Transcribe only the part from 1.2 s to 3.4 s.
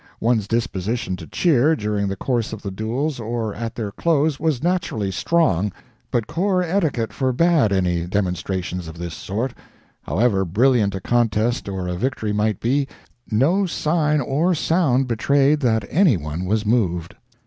cheer, during the course of the duels